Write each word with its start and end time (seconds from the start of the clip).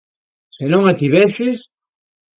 Se 0.55 0.65
non 0.71 0.83
a 0.91 0.93
tiveses? 1.01 1.59